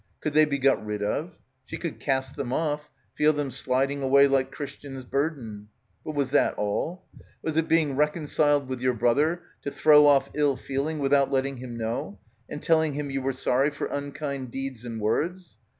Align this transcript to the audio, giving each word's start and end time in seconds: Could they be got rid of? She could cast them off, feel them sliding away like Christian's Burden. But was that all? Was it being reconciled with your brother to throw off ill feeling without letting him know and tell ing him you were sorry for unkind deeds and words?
Could 0.19 0.33
they 0.33 0.45
be 0.45 0.57
got 0.57 0.83
rid 0.83 1.03
of? 1.03 1.37
She 1.65 1.77
could 1.77 1.99
cast 1.99 2.35
them 2.35 2.51
off, 2.51 2.89
feel 3.13 3.33
them 3.33 3.51
sliding 3.51 4.01
away 4.01 4.27
like 4.27 4.51
Christian's 4.51 5.05
Burden. 5.05 5.67
But 6.03 6.15
was 6.15 6.31
that 6.31 6.55
all? 6.55 7.03
Was 7.43 7.55
it 7.55 7.67
being 7.67 7.95
reconciled 7.95 8.67
with 8.67 8.81
your 8.81 8.95
brother 8.95 9.43
to 9.61 9.69
throw 9.69 10.07
off 10.07 10.31
ill 10.33 10.55
feeling 10.55 10.97
without 10.97 11.29
letting 11.29 11.57
him 11.57 11.77
know 11.77 12.17
and 12.49 12.63
tell 12.63 12.81
ing 12.81 12.93
him 12.93 13.11
you 13.11 13.21
were 13.21 13.31
sorry 13.31 13.69
for 13.69 13.85
unkind 13.85 14.49
deeds 14.49 14.83
and 14.85 14.99
words? 14.99 15.57